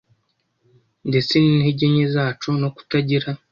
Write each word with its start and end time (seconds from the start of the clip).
ndetse 1.09 1.33
n’intege 1.37 1.85
nke 1.93 2.05
zacu 2.15 2.49
no 2.61 2.69
kutagira 2.75 3.29